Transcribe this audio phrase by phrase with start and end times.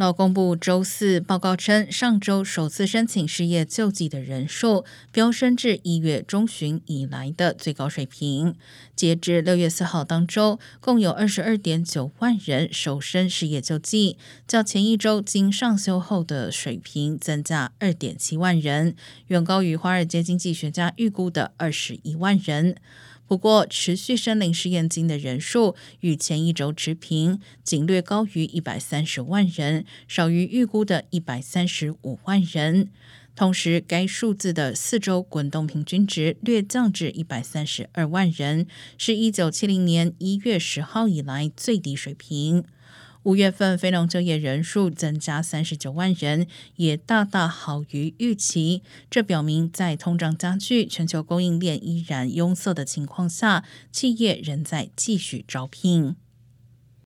[0.00, 8.54] 劳工部周四报告称，上周首次申请失业救济的人数飙升至一月中旬以来的最高水平。
[8.96, 14.16] 截至六月四号当周，共有二十二点九万人首申失业救济，
[14.48, 18.96] 较前一周经上修后的水平增加二点七万人，
[19.26, 22.76] 远高于华尔街经济学家预估的二十一万人。
[23.30, 32.90] 不过，持续申领失业金的人数与前一周持平，仅略高于一百三十万人，少于预估的一百三十五万人。
[33.36, 38.66] 同时，该数字的四周滚动平均值略降至一百三十二万人，
[38.98, 42.64] 是一九七零年一月十号以来最低水平。
[43.24, 48.82] 五月份非农就业人数增加三十九万人，也大大好于预期。
[49.10, 56.16] 这表明，在通胀加剧、全球供应链依然拥塞的情况下，企业仍在继续招聘。